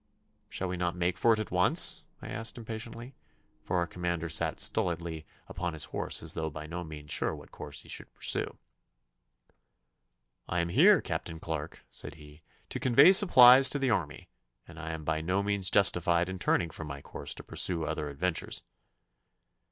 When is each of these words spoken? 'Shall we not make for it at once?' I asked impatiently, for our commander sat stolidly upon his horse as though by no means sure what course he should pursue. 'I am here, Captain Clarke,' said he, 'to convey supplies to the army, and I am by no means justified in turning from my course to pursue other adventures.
'Shall 0.49 0.67
we 0.67 0.77
not 0.77 0.95
make 0.95 1.15
for 1.15 1.33
it 1.33 1.37
at 1.39 1.51
once?' 1.51 2.05
I 2.23 2.29
asked 2.29 2.57
impatiently, 2.57 3.13
for 3.63 3.77
our 3.77 3.85
commander 3.85 4.29
sat 4.29 4.59
stolidly 4.59 5.27
upon 5.47 5.73
his 5.73 5.83
horse 5.93 6.23
as 6.23 6.33
though 6.33 6.49
by 6.49 6.65
no 6.65 6.83
means 6.83 7.11
sure 7.11 7.35
what 7.35 7.51
course 7.51 7.83
he 7.83 7.87
should 7.87 8.11
pursue. 8.15 8.57
'I 10.49 10.59
am 10.59 10.69
here, 10.69 11.01
Captain 11.01 11.37
Clarke,' 11.37 11.85
said 11.87 12.15
he, 12.15 12.41
'to 12.69 12.79
convey 12.79 13.11
supplies 13.11 13.69
to 13.69 13.77
the 13.77 13.91
army, 13.91 14.27
and 14.67 14.79
I 14.79 14.89
am 14.89 15.03
by 15.03 15.21
no 15.21 15.43
means 15.43 15.69
justified 15.69 16.29
in 16.29 16.39
turning 16.39 16.71
from 16.71 16.87
my 16.87 17.03
course 17.03 17.35
to 17.35 17.43
pursue 17.43 17.83
other 17.85 18.09
adventures. 18.09 18.63